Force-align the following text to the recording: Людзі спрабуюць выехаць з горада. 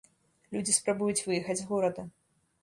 Людзі 0.55 0.73
спрабуюць 0.77 1.25
выехаць 1.27 1.57
з 1.61 1.69
горада. 1.73 2.09